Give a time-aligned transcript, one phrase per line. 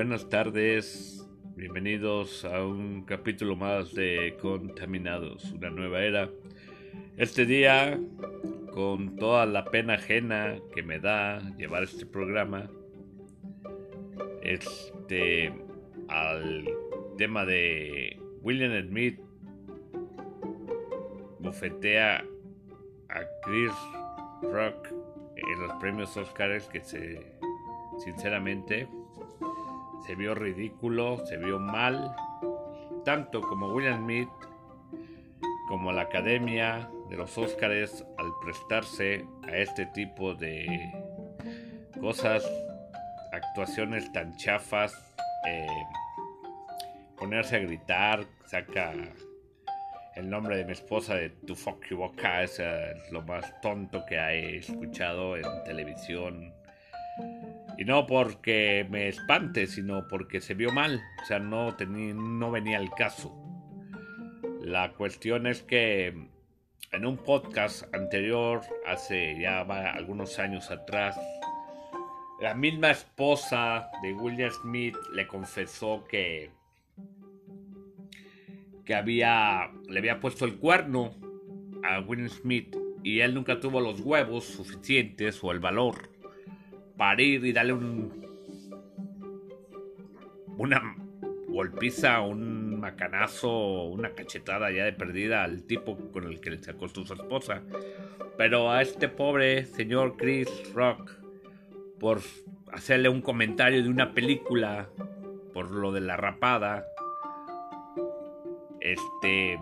[0.00, 1.28] buenas tardes.
[1.56, 6.30] Bienvenidos a un capítulo más de Contaminados, una nueva era.
[7.18, 8.00] Este día,
[8.72, 12.70] con toda la pena ajena que me da llevar este programa,
[14.42, 15.52] este,
[16.08, 16.66] al
[17.18, 19.20] tema de William Smith
[21.40, 22.24] bufetea
[23.10, 23.72] a Chris
[24.44, 24.94] Rock
[25.36, 27.36] en los premios Oscars que se
[28.02, 28.88] sinceramente
[30.06, 32.14] se vio ridículo, se vio mal,
[33.04, 34.28] tanto como William Smith
[35.68, 40.92] como la Academia de los Oscars al prestarse a este tipo de
[42.00, 42.44] cosas,
[43.32, 44.92] actuaciones tan chafas,
[45.46, 45.66] eh,
[47.16, 48.92] ponerse a gritar, saca
[50.16, 52.60] el nombre de mi esposa de Tu Fuck You Boca, es
[53.12, 56.52] lo más tonto que he escuchado en televisión
[57.80, 61.02] y no porque me espante, sino porque se vio mal.
[61.22, 63.34] O sea, no, tenía, no venía el caso.
[64.60, 66.08] La cuestión es que
[66.92, 71.18] en un podcast anterior, hace ya algunos años atrás,
[72.38, 76.50] la misma esposa de William Smith le confesó que,
[78.84, 81.14] que había, le había puesto el cuerno
[81.82, 86.09] a William Smith y él nunca tuvo los huevos suficientes o el valor
[87.00, 88.12] parir y darle un.
[90.58, 90.94] Una
[91.48, 97.06] golpiza, un macanazo, una cachetada ya de perdida al tipo con el que se acostó
[97.06, 97.62] su esposa.
[98.36, 101.10] Pero a este pobre señor Chris Rock,
[101.98, 102.20] por
[102.70, 104.90] hacerle un comentario de una película,
[105.54, 106.84] por lo de la rapada,
[108.80, 109.58] este.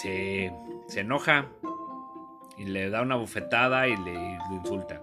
[0.00, 0.50] Se,
[0.86, 1.46] se enoja
[2.56, 5.02] y le da una bofetada y le, le insulta.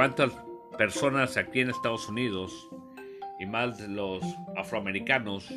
[0.00, 0.32] ¿Cuántas
[0.78, 2.70] personas aquí en Estados Unidos
[3.38, 4.24] y más los
[4.56, 5.52] afroamericanos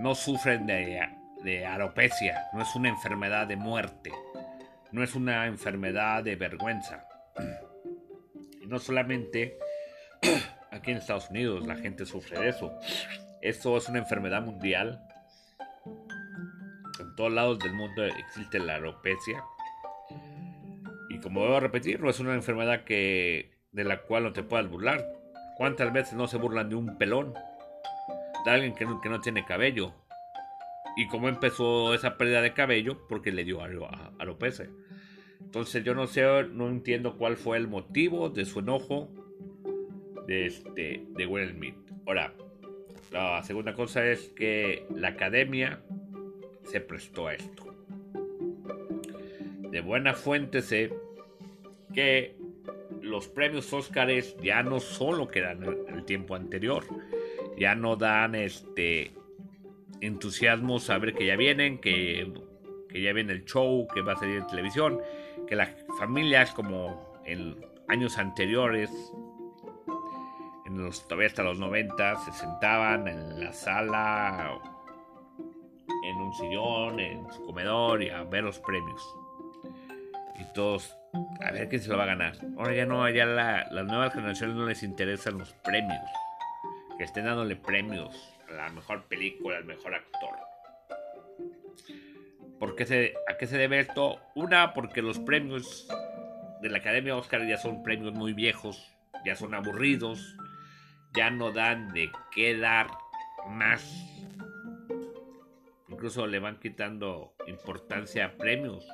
[0.00, 1.08] no sufren de,
[1.44, 2.48] de alopecia?
[2.52, 4.10] No es una enfermedad de muerte,
[4.90, 7.06] no es una enfermedad de vergüenza.
[8.60, 9.56] Y no solamente
[10.72, 12.76] aquí en Estados Unidos la gente sufre de eso.
[13.40, 15.00] Esto es una enfermedad mundial.
[16.98, 19.44] En todos lados del mundo existe la alopecia
[21.22, 25.06] como debo repetirlo, es una enfermedad que de la cual no te puedas burlar.
[25.56, 27.34] ¿Cuántas veces no se burlan de un pelón?
[28.44, 29.94] De alguien que no, no tiene cabello.
[30.96, 34.68] Y cómo empezó esa pérdida de cabello, porque le dio a, alopecia.
[35.40, 39.08] Entonces yo no sé, no entiendo cuál fue el motivo de su enojo
[40.26, 41.76] de, este, de Will Smith.
[42.06, 42.32] Ahora,
[43.12, 45.80] la segunda cosa es que la academia
[46.64, 47.74] se prestó a esto.
[49.70, 50.92] De buena fuente sé
[51.98, 52.36] que
[53.02, 56.84] los premios Óscares ya no solo quedan el tiempo anterior,
[57.58, 59.10] ya no dan este
[60.00, 62.32] entusiasmo saber que ya vienen, que,
[62.88, 65.00] que ya viene el show, que va a salir en televisión,
[65.48, 68.92] que las familias como en años anteriores,
[70.66, 74.56] en los, todavía hasta los 90, se sentaban en la sala,
[76.04, 79.02] en un sillón, en su comedor y a ver los premios.
[80.38, 82.34] Y todos a ver quién se lo va a ganar.
[82.56, 86.02] Ahora ya no, ya la, las nuevas generaciones no les interesan los premios.
[86.96, 90.36] Que estén dándole premios a la mejor película, al mejor actor.
[92.58, 94.18] ¿Por se, ¿A qué se debe esto?
[94.34, 95.86] Una, porque los premios
[96.60, 98.84] de la Academia Oscar ya son premios muy viejos,
[99.24, 100.36] ya son aburridos,
[101.14, 102.88] ya no dan de qué dar
[103.48, 103.84] más.
[105.88, 108.86] Incluso le van quitando importancia a premios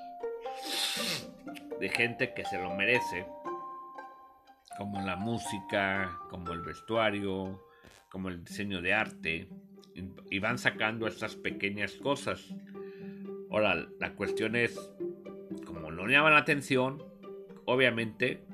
[1.80, 3.26] de gente que se lo merece,
[4.78, 7.62] como la música, como el vestuario,
[8.10, 9.48] como el diseño de arte,
[10.30, 12.54] y van sacando estas pequeñas cosas.
[13.50, 14.78] Ahora, la cuestión es,
[15.64, 17.02] como no llaman la atención,
[17.66, 18.44] obviamente,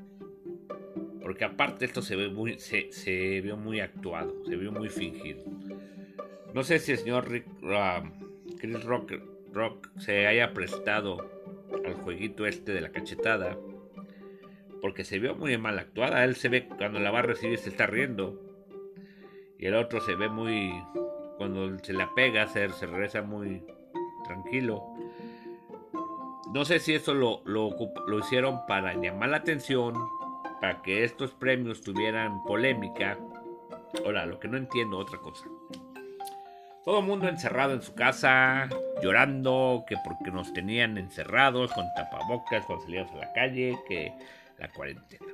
[1.22, 5.44] porque aparte esto se ve muy, se, se vio muy actuado, se vio muy fingido.
[6.52, 7.28] No sé si el señor
[7.64, 8.02] ah,
[8.58, 9.12] Chris Rock,
[9.52, 11.39] Rock se haya prestado
[11.84, 13.56] al jueguito este de la cachetada.
[14.80, 16.24] Porque se vio muy mal actuada.
[16.24, 18.40] Él se ve cuando la va a recibir se está riendo.
[19.58, 20.72] Y el otro se ve muy...
[21.36, 23.62] Cuando se la pega se, se regresa muy
[24.24, 24.84] tranquilo.
[26.52, 29.94] No sé si eso lo, lo, hicieron para llamar la atención.
[30.60, 33.18] Para que estos premios tuvieran polémica.
[34.04, 35.46] Ahora, lo que no entiendo otra cosa.
[36.84, 38.68] Todo el mundo encerrado en su casa,
[39.00, 44.12] llorando, que porque nos tenían encerrados con tapabocas cuando salíamos a la calle, que
[44.58, 45.26] la cuarentena.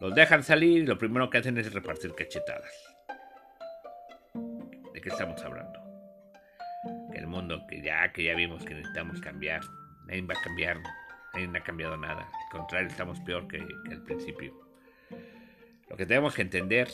[0.00, 2.72] Los dejan salir y lo primero que hacen es repartir cachetadas.
[4.92, 5.80] ¿De qué estamos hablando?
[7.10, 9.62] Que el mundo que ya, que ya vimos que necesitamos cambiar.
[10.06, 10.78] Nadie va a cambiar.
[11.32, 12.22] Nadie no ha cambiado nada.
[12.22, 14.52] Al contrario, estamos peor que, que al principio.
[15.88, 16.88] Lo que tenemos que entender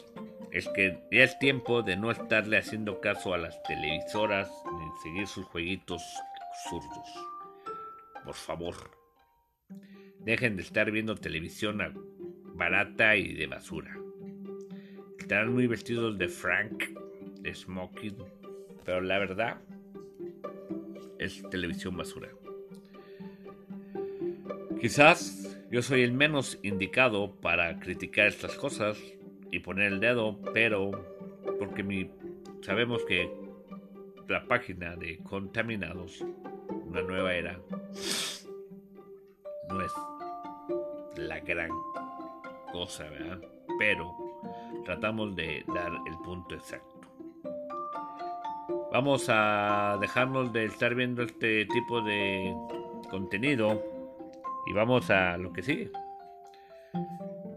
[0.52, 5.26] es que ya es tiempo de no estarle haciendo caso a las televisoras ni seguir
[5.26, 6.02] sus jueguitos
[6.50, 7.08] absurdos.
[8.24, 8.74] Por favor,
[10.18, 11.80] dejen de estar viendo televisión
[12.54, 13.96] barata y de basura.
[15.18, 16.84] Estarán muy vestidos de Frank,
[17.40, 18.16] de Smoking,
[18.84, 19.58] pero la verdad
[21.18, 22.28] es televisión basura.
[24.80, 28.98] Quizás yo soy el menos indicado para criticar estas cosas
[29.50, 30.90] y poner el dedo, pero
[31.58, 32.10] porque mi,
[32.62, 33.30] sabemos que
[34.28, 36.24] la página de Contaminados,
[36.86, 37.58] una nueva era,
[39.68, 39.92] no es
[41.16, 41.70] la gran
[42.72, 43.40] cosa, ¿verdad?
[43.78, 44.14] Pero
[44.84, 47.00] tratamos de dar el punto exacto.
[48.92, 52.54] Vamos a dejarnos de estar viendo este tipo de
[53.08, 53.82] contenido
[54.66, 55.90] y vamos a lo que sigue.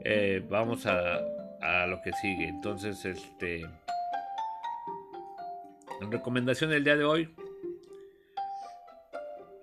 [0.04, 1.22] Eh, vamos a,
[1.64, 2.48] a lo que sigue.
[2.48, 3.62] Entonces, este.
[6.02, 7.36] En recomendación del día de hoy.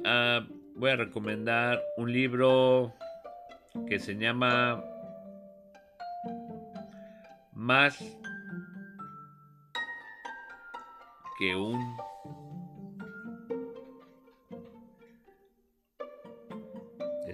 [0.00, 0.40] Uh,
[0.74, 2.94] voy a recomendar un libro
[3.86, 4.82] que se llama
[7.52, 7.98] Más
[11.38, 11.96] que un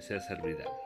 [0.01, 0.86] César Vidal.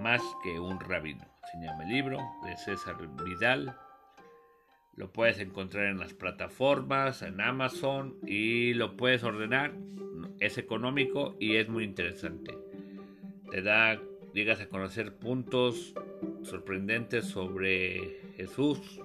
[0.00, 1.24] Más que un rabino.
[1.50, 3.76] Se llama el libro de César Vidal.
[4.94, 9.72] Lo puedes encontrar en las plataformas, en Amazon y lo puedes ordenar.
[10.40, 12.56] Es económico y es muy interesante.
[13.50, 14.00] Te da,
[14.34, 15.94] llegas a conocer puntos
[16.42, 19.00] sorprendentes sobre Jesús.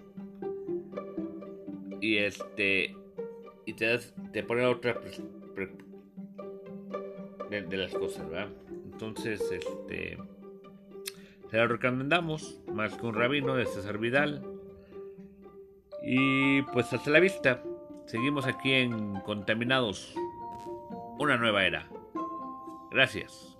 [2.02, 2.96] Y este
[3.66, 3.98] y te,
[4.32, 5.00] te pone otra
[7.50, 8.50] de, de, las cosas, ¿verdad?
[8.92, 10.18] Entonces, este
[11.54, 14.44] te lo recomendamos, más que un rabino de César Vidal.
[16.02, 17.62] Y pues hasta la vista.
[18.08, 20.16] Seguimos aquí en Contaminados.
[21.20, 21.88] Una nueva era.
[22.90, 23.56] Gracias.